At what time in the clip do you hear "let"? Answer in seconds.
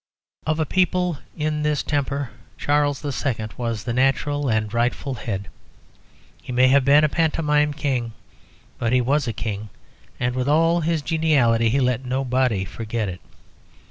11.79-12.03